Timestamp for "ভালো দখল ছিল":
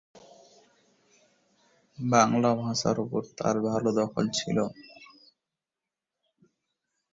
3.67-4.57